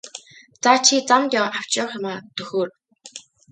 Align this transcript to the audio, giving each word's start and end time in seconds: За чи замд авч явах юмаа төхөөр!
За 0.63 0.73
чи 0.85 0.95
замд 1.09 1.31
авч 1.41 1.71
явах 1.81 1.95
юмаа 1.97 2.17
төхөөр! 2.35 2.69